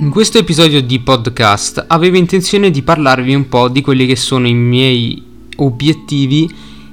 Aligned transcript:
In 0.00 0.10
questo 0.10 0.38
episodio 0.38 0.80
di 0.80 1.00
podcast 1.00 1.86
avevo 1.88 2.16
intenzione 2.18 2.70
di 2.70 2.82
parlarvi 2.82 3.34
un 3.34 3.48
po' 3.48 3.68
di 3.68 3.80
quelli 3.80 4.06
che 4.06 4.14
sono 4.14 4.46
i 4.46 4.54
miei 4.54 5.20
obiettivi 5.56 6.48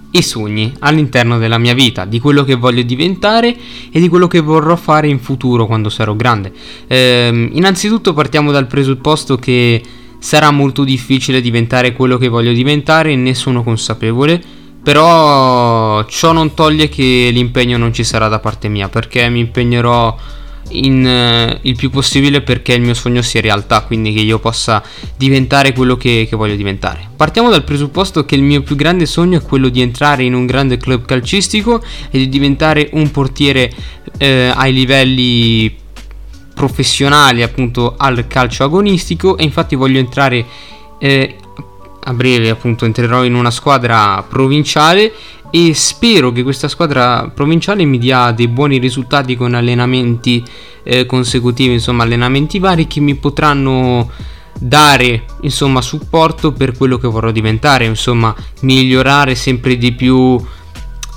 e 0.10 0.24
sogni 0.24 0.74
all'interno 0.80 1.38
della 1.38 1.60
mia 1.60 1.76
vita, 1.76 2.06
di 2.06 2.20
quello 2.20 2.44
che 2.44 2.56
voglio 2.56 2.82
diventare 2.82 3.56
e 3.92 4.00
di 4.00 4.08
quello 4.08 4.26
che 4.26 4.40
vorrò 4.40 4.76
fare 4.76 5.08
in 5.08 5.20
futuro 5.20 5.68
quando 5.68 5.90
sarò 5.90 6.16
grande. 6.16 6.52
Ehm, 6.88 7.52
innanzitutto 7.54 8.14
partiamo 8.14 8.52
dal 8.52 8.66
presupposto 8.66 9.38
che 9.38 9.84
sarà 10.18 10.50
molto 10.50 10.84
difficile 10.84 11.42
diventare 11.42 11.94
quello 11.94 12.18
che 12.18 12.28
voglio 12.28 12.54
diventare 12.54 13.16
ne 13.16 13.36
sono 13.36 13.62
consapevole, 13.62 14.42
però 14.82 16.04
ciò 16.06 16.32
non 16.32 16.56
toglie 16.56 16.90
che 16.90 17.30
l'impegno 17.32 17.78
non 17.78 17.94
ci 17.94 18.04
sarà 18.04 18.28
da 18.30 18.40
parte 18.40 18.68
mia 18.68 18.90
perché 18.90 19.30
mi 19.30 19.42
impegnerò 19.42 20.18
in, 20.70 21.06
eh, 21.06 21.60
il 21.62 21.76
più 21.76 21.90
possibile 21.90 22.42
perché 22.42 22.74
il 22.74 22.82
mio 22.82 22.94
sogno 22.94 23.22
sia 23.22 23.42
realtà, 23.42 23.82
quindi 23.82 24.14
che 24.14 24.22
io 24.22 24.40
possa 24.40 24.84
diventare 25.16 25.74
quello 25.74 25.96
che, 25.98 26.26
che, 26.30 26.36
voglio 26.36 26.56
diventare. 26.56 27.10
Partiamo 27.16 27.50
dal 27.50 27.64
presupposto 27.64 28.26
che 28.26 28.36
il 28.36 28.44
mio 28.44 28.62
più 28.62 28.76
grande 28.76 29.06
sogno 29.06 29.40
è 29.40 29.44
quello 29.44 29.70
di 29.70 29.82
entrare 29.82 30.24
in 30.24 30.34
un 30.34 30.46
grande 30.46 30.78
club 30.78 31.06
calcistico 31.06 31.82
e 32.10 32.18
di 32.18 32.30
diventare 32.30 32.90
un 32.94 33.12
portiere 33.12 33.72
eh, 34.18 34.52
ai 34.54 34.74
livelli 34.74 35.84
professionali 36.54 37.44
appunto 37.44 37.96
al 37.98 38.28
calcio 38.28 38.64
agonistico 38.64 39.38
e 39.38 39.44
infatti 39.44 39.76
voglio 39.76 40.00
entrare 40.00 40.46
eh, 41.00 41.36
a 42.08 42.14
breve 42.14 42.50
appunto 42.50 42.86
entrerò 42.86 43.24
in 43.26 43.34
una 43.34 43.52
squadra 43.52 44.24
provinciale 44.28 45.12
e 45.52 45.74
spero 45.74 46.32
che 46.32 46.44
questa 46.44 46.68
squadra 46.68 47.32
provinciale 47.34 47.86
mi 47.86 47.98
dia 47.98 48.32
dei 48.32 48.48
buoni 48.48 48.78
risultati 48.78 49.36
con 49.36 49.54
allenamenti 49.54 50.44
eh, 50.84 51.06
consecutivi, 51.06 51.74
insomma 51.74 52.04
allenamenti 52.04 52.60
vari 52.60 52.88
che 52.88 53.00
mi 53.00 53.16
potranno 53.16 54.10
dare 54.58 55.26
insomma 55.42 55.82
supporto 55.82 56.54
per 56.54 56.78
quello 56.78 56.98
che 56.98 57.08
vorrò 57.08 57.32
diventare, 57.32 57.86
insomma 57.86 58.34
migliorare 58.62 59.36
sempre 59.36 59.78
di 59.78 59.92
più 59.94 60.40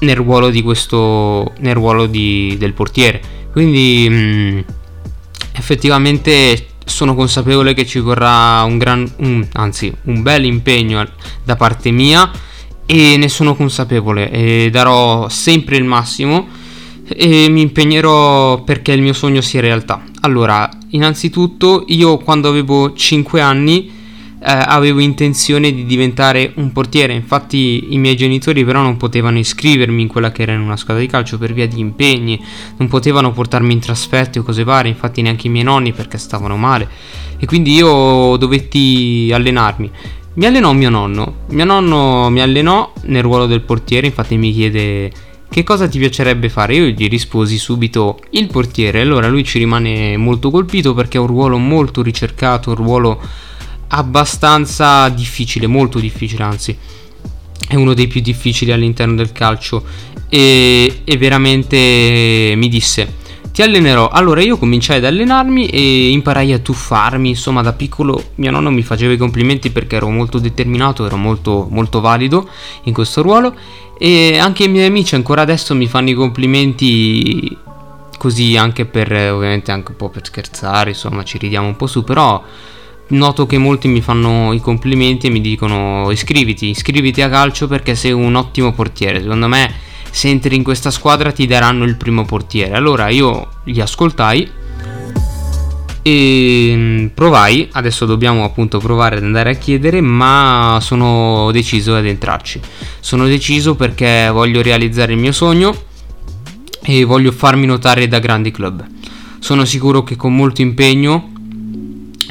nel 0.01 0.17
ruolo 0.17 0.51
di 0.51 0.63
questo 0.63 1.53
nel 1.59 1.75
ruolo 1.75 2.07
di, 2.07 2.57
del 2.59 2.73
portiere. 2.73 3.21
Quindi 3.53 4.07
mh, 4.09 4.15
mm, 4.15 4.59
effettivamente 5.53 6.67
sono 6.85 7.15
consapevole 7.15 7.75
che 7.75 7.87
ci 7.87 7.99
vorrà 7.99 8.63
un 8.63 8.79
gran 8.79 9.11
un, 9.19 9.47
anzi 9.53 9.93
un 10.05 10.23
bel 10.23 10.45
impegno 10.45 11.07
da 11.45 11.57
parte 11.57 11.91
mia 11.91 12.31
e 12.91 13.19
ne 13.19 13.29
sono 13.29 13.55
consapevole 13.55 14.31
e 14.31 14.71
darò 14.73 15.29
sempre 15.29 15.77
il 15.77 15.85
massimo 15.85 16.49
e 17.07 17.47
mi 17.51 17.61
impegnerò 17.61 18.63
perché 18.63 18.93
il 18.93 19.03
mio 19.03 19.13
sogno 19.13 19.43
sia 19.43 19.61
realtà. 19.61 20.03
Allora, 20.21 20.67
innanzitutto 20.91 21.85
io 21.89 22.17
quando 22.17 22.49
avevo 22.49 22.95
5 22.95 23.43
anni 23.43 23.91
eh, 23.91 23.95
avevo 24.41 25.01
intenzione 25.01 25.71
di 25.75 25.85
diventare 25.85 26.53
un 26.55 26.73
portiere, 26.73 27.13
infatti 27.13 27.93
i 27.93 27.99
miei 27.99 28.17
genitori 28.17 28.65
però 28.65 28.81
non 28.81 28.97
potevano 28.97 29.39
iscrivermi 29.39 30.01
in 30.01 30.09
quella 30.09 30.33
che 30.33 30.43
era 30.43 30.55
una 30.55 30.79
squadra 30.79 31.03
di 31.03 31.11
calcio 31.11 31.37
per 31.37 31.53
via 31.53 31.69
di 31.69 31.81
impegni, 31.81 32.43
non 32.79 32.89
potevano 32.89 33.33
portarmi 33.33 33.71
in 33.71 33.81
trasferte 33.81 34.39
o 34.39 34.43
cose 34.43 34.65
varie, 34.65 34.91
infatti 34.91 35.21
neanche 35.21 35.49
i 35.49 35.51
miei 35.51 35.65
nonni 35.65 35.93
perché 35.93 36.17
stavano 36.17 36.57
male. 36.57 36.89
E 37.39 37.45
quindi 37.45 37.75
io 37.75 38.37
dovetti 38.37 39.31
allenarmi 39.31 39.91
mi 40.39 40.47
allenò 40.47 40.73
mio 40.73 40.89
nonno. 40.89 41.35
Mio 41.49 41.65
nonno 41.65 42.31
mi 42.31 42.41
allenò 42.41 42.93
nel 43.03 43.23
ruolo 43.23 43.47
del 43.47 43.61
portiere, 43.61 44.07
infatti 44.07 44.37
mi 44.37 44.53
chiede 44.53 45.11
che 45.51 45.65
cosa 45.65 45.89
ti 45.89 45.99
piacerebbe 45.99 46.49
fare? 46.49 46.77
Io 46.77 46.87
gli 46.87 47.09
risposi 47.09 47.59
subito 47.59 48.21
il 48.31 48.47
portiere. 48.47 49.01
Allora 49.01 49.27
lui 49.27 49.43
ci 49.45 49.59
rimane 49.59 50.17
molto 50.17 50.51
colpito 50.51 50.95
perché 50.95 51.19
è 51.19 51.21
un 51.21 51.27
ruolo 51.27 51.59
molto 51.59 52.03
ricercato, 52.03 52.71
un 52.71 52.77
ruolo 52.77 53.21
abbastanza 53.89 55.09
difficile, 55.09 55.67
molto 55.67 55.99
difficile 55.99 56.45
anzi. 56.45 56.79
È 57.67 57.75
uno 57.75 57.93
dei 57.93 58.07
più 58.07 58.21
difficili 58.21 58.71
all'interno 58.71 59.17
del 59.17 59.33
calcio 59.33 59.85
e, 60.29 61.01
e 61.03 61.17
veramente 61.17 62.53
mi 62.55 62.69
disse 62.69 63.27
ti 63.53 63.63
allenerò. 63.63 64.09
Allora 64.09 64.41
io 64.43 64.57
cominciai 64.59 64.99
ad 64.99 65.05
allenarmi 65.05 65.67
e 65.67 66.09
imparai 66.11 66.53
a 66.53 66.59
tuffarmi, 66.59 67.31
insomma 67.31 67.63
da 67.63 67.73
piccolo 67.73 68.31
mio 68.37 68.51
nonno 68.51 68.71
mi 68.71 68.83
faceva 68.83 69.13
i 69.13 69.17
complimenti 69.17 69.71
perché 69.71 69.97
ero 69.97 70.09
molto 70.09 70.39
determinato, 70.39 71.05
ero 71.07 71.17
molto, 71.17 71.67
molto 71.71 72.01
valido 72.01 72.49
in 72.85 72.93
questo 72.93 73.23
ruolo 73.23 73.55
e 73.99 74.39
anche 74.39 74.65
i 74.65 74.69
miei 74.69 74.87
amici 74.87 75.15
ancora 75.17 75.43
adesso 75.43 75.75
mi 75.75 75.87
fanno 75.87 76.11
i 76.11 76.15
complimenti 76.15 77.57
così 78.17 78.57
anche 78.57 78.85
per 78.85 79.13
ovviamente 79.33 79.71
anche 79.73 79.93
un 79.93 79.97
po' 79.97 80.09
per 80.09 80.25
scherzare, 80.25 80.91
insomma 80.91 81.25
ci 81.25 81.39
ridiamo 81.39 81.67
un 81.67 81.77
po' 81.77 81.87
su, 81.87 82.05
però 82.05 82.43
noto 83.09 83.47
che 83.47 83.59
molti 83.59 83.89
mi 83.89 84.01
fanno 84.01 84.53
i 84.53 84.61
complimenti 84.61 85.29
e 85.29 85.31
mi 85.31 85.41
dicono 85.41 86.11
iscriviti, 86.11 86.69
iscriviti 86.69 87.23
a 87.23 87.29
calcio 87.29 87.67
perché 87.67 87.95
sei 87.95 88.13
un 88.13 88.35
ottimo 88.35 88.73
portiere. 88.73 89.21
Secondo 89.21 89.49
me 89.49 89.87
se 90.11 90.29
entri 90.29 90.57
in 90.57 90.63
questa 90.63 90.91
squadra 90.91 91.33
ti 91.33 91.47
daranno 91.47 91.85
il 91.85 91.97
primo 91.97 92.25
portiere. 92.25 92.75
Allora 92.75 93.09
io 93.09 93.49
li 93.65 93.81
ascoltai 93.81 94.51
e 96.03 96.73
mm, 96.75 97.07
provai, 97.09 97.69
adesso 97.73 98.07
dobbiamo 98.07 98.45
appunto 98.45 98.79
provare 98.79 99.17
ad 99.17 99.25
andare 99.25 99.51
a 99.51 99.55
chiedere, 99.55 100.01
ma 100.01 100.79
sono 100.81 101.51
deciso 101.53 101.95
ad 101.95 102.07
entrarci. 102.07 102.61
Sono 103.01 103.27
deciso 103.27 103.75
perché 103.75 104.31
voglio 104.33 104.63
realizzare 104.63 105.13
il 105.13 105.19
mio 105.19 105.33
sogno 105.33 105.75
e 106.81 107.05
voglio 107.05 107.33
farmi 107.33 107.67
notare 107.67 108.09
da 108.09 108.19
grandi 108.21 108.51
club. 108.51 108.87
Sono 109.39 109.65
sicuro 109.65 110.03
che 110.03 110.17
con 110.17 110.35
molto 110.35 110.63
impegno 110.63 111.33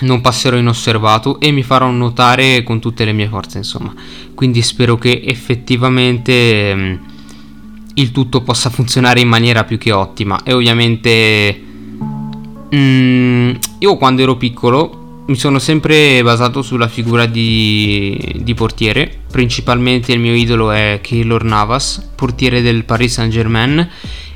non 0.02 0.22
passerò 0.22 0.58
inosservato 0.58 1.40
e 1.40 1.52
mi 1.52 1.64
farò 1.64 1.90
notare 1.90 2.64
con 2.64 2.80
tutte 2.80 3.06
le 3.06 3.14
mie 3.14 3.28
forze, 3.28 3.59
insomma. 3.59 3.94
Quindi 4.34 4.62
spero 4.62 4.98
che 4.98 5.22
effettivamente 5.24 6.76
mm, 6.76 6.96
il 7.97 8.12
tutto 8.12 8.41
possa 8.41 8.69
funzionare 8.69 9.19
in 9.19 9.28
maniera 9.28 9.63
più 9.63 9.78
che 9.78 9.91
ottima. 9.91 10.41
E 10.44 10.53
ovviamente 10.53 11.62
mm, 12.75 13.56
io 13.80 13.97
quando 13.97 14.22
ero 14.22 14.35
piccolo 14.35 15.24
mi 15.28 15.35
sono 15.35 15.59
sempre 15.59 16.24
basato 16.24 16.62
sulla 16.62 16.88
figura 16.88 17.25
di, 17.25 18.41
di 18.41 18.53
portiere. 18.53 19.12
Principalmente 19.30 20.13
il 20.13 20.19
mio 20.19 20.34
idolo 20.34 20.72
è 20.72 21.00
Keylor 21.02 21.44
Navas, 21.44 22.12
portiere 22.16 22.62
del 22.62 22.85
Paris 22.85 23.13
Saint 23.13 23.31
Germain, 23.31 23.90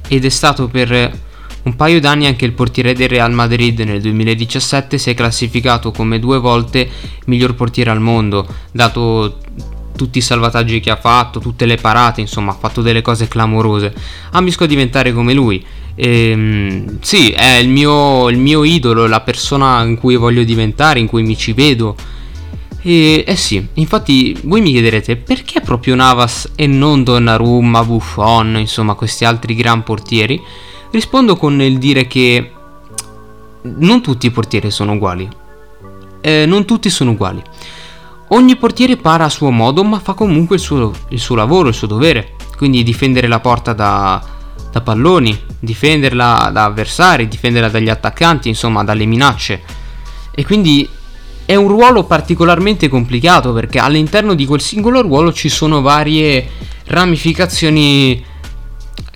ed 0.07 0.25
è 0.25 0.29
stato 0.29 0.67
per 0.67 1.29
un 1.63 1.75
paio 1.75 1.99
d'anni 1.99 2.25
anche 2.25 2.45
il 2.45 2.53
portiere 2.53 2.93
del 2.93 3.07
Real 3.07 3.31
Madrid 3.31 3.79
nel 3.81 4.01
2017 4.01 4.97
si 4.97 5.11
è 5.11 5.13
classificato 5.13 5.91
come 5.91 6.17
due 6.17 6.39
volte 6.39 6.89
miglior 7.25 7.53
portiere 7.53 7.91
al 7.91 8.01
mondo, 8.01 8.47
dato 8.71 9.37
tutti 9.95 10.17
i 10.17 10.21
salvataggi 10.21 10.79
che 10.79 10.89
ha 10.89 10.95
fatto, 10.95 11.39
tutte 11.39 11.65
le 11.65 11.75
parate, 11.75 12.21
insomma, 12.21 12.51
ha 12.51 12.55
fatto 12.55 12.81
delle 12.81 13.01
cose 13.01 13.27
clamorose. 13.27 13.93
Ambisco 14.31 14.63
a 14.63 14.67
diventare 14.67 15.13
come 15.13 15.33
lui. 15.33 15.63
Ehm, 15.95 16.99
sì, 17.01 17.31
è 17.31 17.57
il 17.57 17.69
mio, 17.69 18.29
il 18.29 18.37
mio 18.37 18.63
idolo, 18.63 19.07
la 19.07 19.21
persona 19.21 19.83
in 19.83 19.97
cui 19.97 20.15
voglio 20.15 20.43
diventare, 20.43 20.99
in 20.99 21.07
cui 21.07 21.23
mi 21.23 21.37
ci 21.37 21.53
vedo. 21.53 21.95
E, 22.83 23.23
eh 23.27 23.35
sì, 23.35 23.65
infatti 23.75 24.35
voi 24.43 24.61
mi 24.61 24.71
chiederete 24.71 25.15
perché 25.15 25.61
proprio 25.61 25.93
Navas 25.93 26.51
e 26.55 26.65
non 26.65 27.03
Donnarumma, 27.03 27.83
Buffon, 27.83 28.57
insomma 28.57 28.95
questi 28.95 29.23
altri 29.23 29.53
gran 29.53 29.83
portieri? 29.83 30.41
Rispondo 30.89 31.35
con 31.35 31.61
il 31.61 31.77
dire 31.77 32.07
che 32.07 32.51
non 33.63 34.01
tutti 34.01 34.25
i 34.25 34.31
portieri 34.31 34.71
sono 34.71 34.93
uguali. 34.93 35.29
Eh, 36.21 36.45
non 36.45 36.65
tutti 36.65 36.89
sono 36.89 37.11
uguali. 37.11 37.41
Ogni 38.33 38.55
portiere 38.55 38.95
para 38.95 39.25
a 39.25 39.29
suo 39.29 39.51
modo, 39.51 39.83
ma 39.83 39.99
fa 39.99 40.13
comunque 40.13 40.55
il 40.55 40.61
suo, 40.61 40.93
il 41.09 41.19
suo 41.19 41.35
lavoro, 41.35 41.67
il 41.67 41.73
suo 41.73 41.87
dovere. 41.87 42.35
Quindi 42.55 42.81
difendere 42.81 43.27
la 43.27 43.41
porta 43.41 43.73
da, 43.73 44.23
da 44.71 44.79
palloni, 44.79 45.37
difenderla 45.59 46.49
da 46.53 46.63
avversari, 46.63 47.27
difenderla 47.27 47.67
dagli 47.67 47.89
attaccanti, 47.89 48.47
insomma 48.47 48.85
dalle 48.85 49.05
minacce. 49.05 49.61
E 50.31 50.45
quindi 50.45 50.87
è 51.45 51.55
un 51.55 51.67
ruolo 51.67 52.05
particolarmente 52.05 52.87
complicato 52.87 53.51
perché 53.51 53.79
all'interno 53.79 54.33
di 54.33 54.45
quel 54.45 54.61
singolo 54.61 55.01
ruolo 55.01 55.33
ci 55.33 55.49
sono 55.49 55.81
varie 55.81 56.47
ramificazioni 56.85 58.23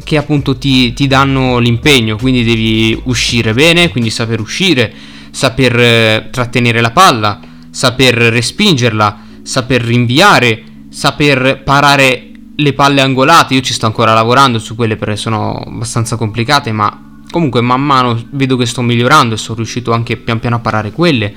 che 0.04 0.18
appunto 0.18 0.58
ti, 0.58 0.92
ti 0.92 1.08
danno 1.08 1.58
l'impegno, 1.60 2.18
quindi 2.18 2.44
devi 2.44 3.00
uscire 3.06 3.54
bene, 3.54 3.90
quindi 3.90 4.10
saper 4.10 4.42
uscire, 4.42 4.94
saper 5.32 5.80
eh, 5.80 6.28
trattenere 6.32 6.82
la 6.82 6.92
palla, 6.92 7.40
saper 7.76 8.16
respingerla, 8.16 9.20
saper 9.42 9.82
rinviare, 9.82 10.64
saper 10.88 11.62
parare 11.62 12.32
le 12.56 12.72
palle 12.72 13.02
angolate. 13.02 13.54
Io 13.54 13.60
ci 13.60 13.74
sto 13.74 13.86
ancora 13.86 14.14
lavorando 14.14 14.60
su 14.60 14.76
quelle 14.76 14.96
perché 14.96 15.18
sono 15.18 15.56
abbastanza 15.58 16.16
complicate, 16.16 16.72
ma 16.72 17.20
comunque 17.30 17.60
man 17.60 17.84
mano 17.84 18.18
vedo 18.30 18.56
che 18.56 18.66
sto 18.66 18.82
migliorando 18.82 19.34
e 19.34 19.38
sono 19.38 19.58
riuscito 19.58 19.92
anche 19.92 20.16
pian 20.16 20.40
piano 20.40 20.56
a 20.56 20.60
parare 20.60 20.94
quelle. 20.94 21.34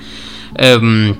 Ehm, 0.55 1.17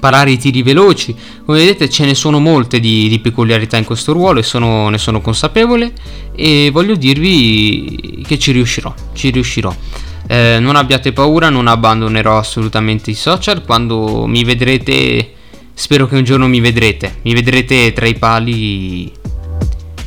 parare 0.00 0.30
i 0.30 0.38
tiri 0.38 0.62
veloci. 0.62 1.14
Come 1.44 1.58
vedete 1.58 1.90
ce 1.90 2.06
ne 2.06 2.14
sono 2.14 2.40
molte 2.40 2.80
di, 2.80 3.06
di 3.10 3.18
peculiarità 3.18 3.76
in 3.76 3.84
questo 3.84 4.14
ruolo 4.14 4.38
e 4.38 4.42
sono, 4.42 4.88
ne 4.88 4.96
sono 4.96 5.20
consapevole 5.20 5.92
e 6.34 6.70
voglio 6.72 6.94
dirvi 6.94 8.24
che 8.26 8.38
ci 8.38 8.52
riuscirò, 8.52 8.94
ci 9.12 9.28
riuscirò. 9.28 9.76
Eh, 10.26 10.58
non 10.58 10.76
abbiate 10.76 11.12
paura, 11.12 11.50
non 11.50 11.66
abbandonerò 11.66 12.38
assolutamente 12.38 13.10
i 13.10 13.14
social. 13.14 13.62
Quando 13.62 14.26
mi 14.26 14.42
vedrete, 14.44 15.32
spero 15.74 16.06
che 16.06 16.16
un 16.16 16.24
giorno 16.24 16.48
mi 16.48 16.60
vedrete. 16.60 17.16
Mi 17.22 17.34
vedrete 17.34 17.92
tra 17.92 18.06
i 18.06 18.14
pali, 18.14 19.12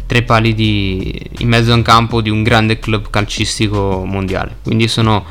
tra 0.05 0.17
i 0.17 0.23
pali 0.23 0.53
di, 0.53 1.29
in 1.39 1.47
mezzo 1.47 1.71
a 1.71 1.75
un 1.75 1.83
campo 1.83 2.21
di 2.21 2.29
un 2.29 2.43
grande 2.43 2.79
club 2.79 3.09
calcistico 3.09 4.03
mondiale. 4.05 4.57
Quindi 4.63 4.87
sono, 4.87 5.23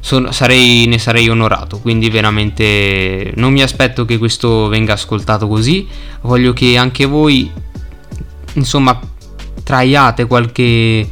sono, 0.00 0.32
sarei, 0.32 0.86
ne 0.86 0.98
sarei 0.98 1.28
onorato. 1.28 1.78
Quindi 1.78 2.08
veramente 2.08 3.32
non 3.36 3.52
mi 3.52 3.62
aspetto 3.62 4.06
che 4.06 4.16
questo 4.16 4.68
venga 4.68 4.94
ascoltato 4.94 5.46
così. 5.46 5.86
Voglio 6.22 6.54
che 6.54 6.78
anche 6.78 7.04
voi, 7.04 7.50
insomma, 8.54 8.98
traiate 9.62 10.26
qualche 10.26 11.06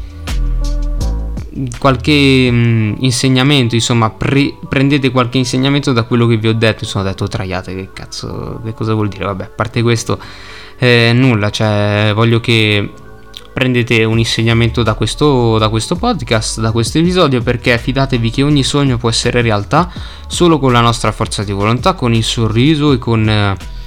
qualche 1.78 2.50
mh, 2.50 2.54
mm, 2.54 2.94
insegnamento, 2.98 3.74
insomma, 3.74 4.10
pre- 4.10 4.54
prendete 4.68 5.10
qualche 5.10 5.38
insegnamento 5.38 5.92
da 5.92 6.02
quello 6.04 6.26
che 6.26 6.36
vi 6.36 6.48
ho 6.48 6.54
detto. 6.54 6.84
Sono 6.84 7.04
detto 7.04 7.28
traiate, 7.28 7.74
che 7.74 7.90
cazzo, 7.92 8.60
che 8.64 8.74
cosa 8.74 8.94
vuol 8.94 9.08
dire? 9.08 9.24
Vabbè, 9.24 9.44
a 9.44 9.50
parte 9.54 9.82
questo, 9.82 10.18
eh, 10.78 11.12
nulla, 11.14 11.50
cioè, 11.50 12.12
voglio 12.14 12.40
che 12.40 12.92
prendete 13.52 14.02
un 14.02 14.18
insegnamento 14.18 14.82
da 14.82 14.94
questo, 14.94 15.58
da 15.58 15.68
questo 15.68 15.94
podcast, 15.94 16.60
da 16.60 16.72
questo 16.72 16.98
episodio, 16.98 17.40
perché 17.40 17.78
fidatevi 17.78 18.30
che 18.30 18.42
ogni 18.42 18.64
sogno 18.64 18.98
può 18.98 19.08
essere 19.08 19.40
realtà 19.42 19.92
solo 20.26 20.58
con 20.58 20.72
la 20.72 20.80
nostra 20.80 21.12
forza 21.12 21.44
di 21.44 21.52
volontà, 21.52 21.94
con 21.94 22.12
il 22.12 22.24
sorriso 22.24 22.92
e 22.92 22.98
con... 22.98 23.28
Eh, 23.28 23.82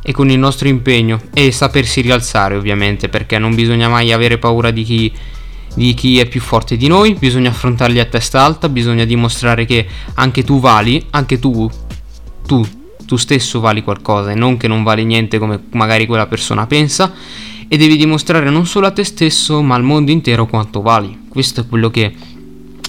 e 0.00 0.12
con 0.12 0.30
il 0.30 0.38
nostro 0.38 0.68
impegno 0.68 1.20
e 1.34 1.50
sapersi 1.52 2.00
rialzare 2.00 2.54
ovviamente 2.54 3.10
perché 3.10 3.36
non 3.38 3.54
bisogna 3.54 3.88
mai 3.88 4.10
avere 4.10 4.38
paura 4.38 4.70
di 4.70 4.82
chi 4.82 5.12
di 5.78 5.94
chi 5.94 6.18
è 6.18 6.26
più 6.26 6.40
forte 6.40 6.76
di 6.76 6.88
noi, 6.88 7.14
bisogna 7.14 7.50
affrontarli 7.50 8.00
a 8.00 8.04
testa 8.04 8.42
alta, 8.42 8.68
bisogna 8.68 9.04
dimostrare 9.04 9.64
che 9.64 9.86
anche 10.14 10.42
tu 10.42 10.58
vali, 10.58 11.06
anche 11.10 11.38
tu, 11.38 11.70
tu, 12.44 12.66
tu 13.06 13.14
stesso 13.14 13.60
vali 13.60 13.84
qualcosa 13.84 14.32
e 14.32 14.34
non 14.34 14.56
che 14.56 14.66
non 14.66 14.82
vale 14.82 15.04
niente 15.04 15.38
come 15.38 15.62
magari 15.70 16.04
quella 16.06 16.26
persona 16.26 16.66
pensa 16.66 17.12
e 17.68 17.76
devi 17.76 17.96
dimostrare 17.96 18.50
non 18.50 18.66
solo 18.66 18.88
a 18.88 18.90
te 18.90 19.04
stesso 19.04 19.62
ma 19.62 19.76
al 19.76 19.84
mondo 19.84 20.10
intero 20.10 20.46
quanto 20.46 20.82
vali. 20.82 21.16
Questo 21.28 21.60
è 21.60 21.66
quello 21.68 21.90
che 21.90 22.12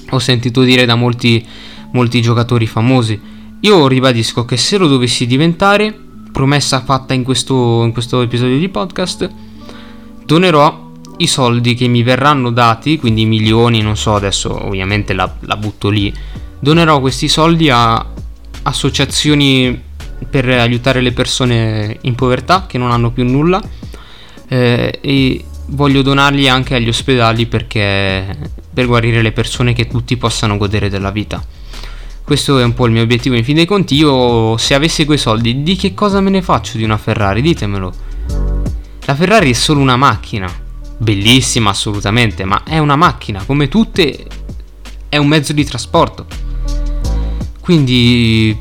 ho 0.10 0.18
sentito 0.18 0.64
dire 0.64 0.86
da 0.86 0.96
molti, 0.96 1.46
molti 1.92 2.24
giocatori 2.24 2.66
famosi. 2.66 3.22
Io 3.60 3.88
ribadisco 3.88 4.46
che 4.46 4.58
se 4.58 4.80
lo 4.80 4.88
dovessi 4.88 5.28
diventare, 5.28 5.96
promessa 6.32 6.82
fatta 6.82 7.14
in 7.14 7.24
questo, 7.24 7.84
in 7.84 7.92
questo 7.92 8.24
episodio 8.24 8.58
di 8.58 8.68
podcast, 8.68 9.30
donerò 10.26 10.89
i 11.19 11.27
soldi 11.27 11.74
che 11.74 11.88
mi 11.88 12.04
verranno 12.04 12.50
dati, 12.51 12.98
quindi 12.98 13.25
milioni, 13.25 13.81
non 13.81 13.98
so, 13.98 14.16
adesso 14.16 14.66
ovviamente 14.66 15.13
la, 15.13 15.31
la 15.42 15.57
butto 15.57 15.89
lì, 15.89 16.13
donerò 16.60 17.00
questi 17.00 17.27
soldi 17.27 17.69
a 17.69 18.06
associazioni 18.63 19.81
per 20.30 20.48
aiutare 20.50 21.01
le 21.01 21.12
persone 21.12 21.98
in 22.01 22.16
povertà 22.16 22.66
che 22.68 22.77
non 22.77 22.92
hanno 22.92 23.12
più 23.12 23.24
nulla 23.24 23.62
eh, 24.48 25.00
e 25.01 25.45
voglio 25.68 26.01
donarli 26.01 26.48
anche 26.50 26.75
agli 26.75 26.88
ospedali 26.88 27.45
perché 27.45 28.36
per 28.74 28.86
guarire 28.86 29.21
le 29.21 29.31
persone 29.31 29.74
che 29.74 29.88
tutti 29.88 30.18
possano 30.18 30.57
godere 30.57 30.89
della 30.89 31.12
vita. 31.12 31.44
Questo 32.24 32.60
è 32.60 32.63
un 32.63 32.74
po' 32.74 32.86
il 32.86 32.92
mio 32.92 33.01
obiettivo 33.01 33.36
in 33.36 33.44
fin 33.44 33.56
dei 33.56 33.66
conti. 33.66 33.95
Io 33.95 34.56
se 34.57 34.74
avessi 34.74 35.06
quei 35.06 35.18
soldi, 35.18 35.63
di 35.63 35.75
che 35.75 35.94
cosa 35.94 36.21
me 36.21 36.30
ne 36.30 36.42
faccio 36.42 36.77
di 36.77 36.83
una 36.83 36.98
Ferrari? 36.98 37.42
Ditemelo. 37.42 37.94
La 39.06 39.16
Ferrari 39.16 39.50
è 39.50 39.54
solo 39.54 39.80
una 39.80 39.95
macchina 39.98 40.68
bellissima 41.00 41.72
assolutamente, 41.72 42.46
ma 42.46 42.63
è 42.63 42.78
una 42.78 42.96
macchina, 42.96 43.42
come 43.46 43.68
tutte 43.68 44.28
è 45.07 45.18
un 45.18 45.28
mezzo 45.28 45.54
di 45.54 45.63
trasporto. 45.63 46.25
Quindi 47.60 48.57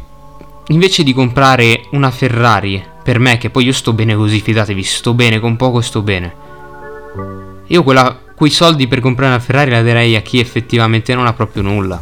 invece 0.68 1.02
di 1.02 1.12
comprare 1.12 1.82
una 1.92 2.10
Ferrari 2.10 2.82
per 3.02 3.18
me, 3.18 3.38
che 3.38 3.50
poi 3.50 3.64
io 3.64 3.72
sto 3.72 3.92
bene 3.92 4.14
così, 4.14 4.40
fidatevi, 4.40 4.82
sto 4.82 5.14
bene, 5.14 5.40
con 5.40 5.56
poco 5.56 5.80
sto 5.80 6.02
bene. 6.02 6.46
Io 7.66 7.82
quella, 7.82 8.18
quei 8.34 8.50
soldi 8.50 8.86
per 8.86 9.00
comprare 9.00 9.32
una 9.32 9.42
Ferrari 9.42 9.70
la 9.70 9.82
darei 9.82 10.14
a 10.14 10.20
chi 10.20 10.38
effettivamente 10.38 11.14
non 11.14 11.26
ha 11.26 11.32
proprio 11.32 11.62
nulla. 11.62 12.00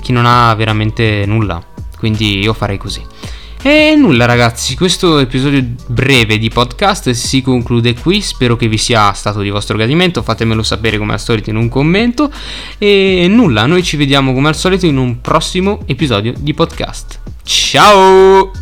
Chi 0.00 0.12
non 0.12 0.26
ha 0.26 0.54
veramente 0.54 1.24
nulla. 1.26 1.62
Quindi 1.96 2.40
io 2.40 2.52
farei 2.52 2.78
così. 2.78 3.04
E 3.64 3.94
nulla 3.96 4.24
ragazzi, 4.24 4.74
questo 4.74 5.20
episodio 5.20 5.64
breve 5.86 6.36
di 6.36 6.48
podcast 6.48 7.10
si 7.10 7.42
conclude 7.42 7.94
qui, 7.94 8.20
spero 8.20 8.56
che 8.56 8.66
vi 8.66 8.76
sia 8.76 9.12
stato 9.12 9.40
di 9.40 9.50
vostro 9.50 9.76
gradimento, 9.76 10.20
fatemelo 10.20 10.64
sapere 10.64 10.98
come 10.98 11.12
al 11.12 11.20
solito 11.20 11.50
in 11.50 11.54
un 11.54 11.68
commento 11.68 12.32
e 12.78 13.26
nulla, 13.30 13.66
noi 13.66 13.84
ci 13.84 13.96
vediamo 13.96 14.32
come 14.32 14.48
al 14.48 14.56
solito 14.56 14.86
in 14.86 14.96
un 14.96 15.20
prossimo 15.20 15.78
episodio 15.86 16.34
di 16.36 16.52
podcast. 16.54 17.20
Ciao! 17.44 18.61